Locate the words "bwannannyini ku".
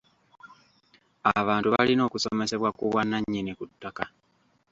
2.91-3.63